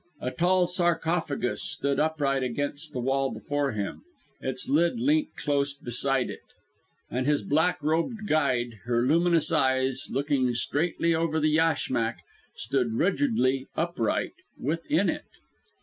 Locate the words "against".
2.41-2.91